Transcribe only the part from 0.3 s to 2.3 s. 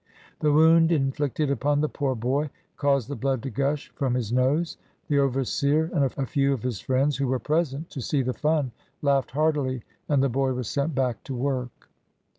The wound inflicted upon the poor